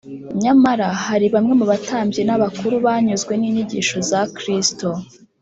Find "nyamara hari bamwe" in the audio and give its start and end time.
0.41-1.53